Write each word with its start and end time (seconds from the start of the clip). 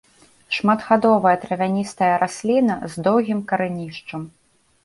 Шматгадовая 0.55 1.33
травяністая 1.43 2.09
расліна 2.23 2.75
з 2.95 3.07
доўгім 3.09 3.39
карэнішчам. 3.53 4.21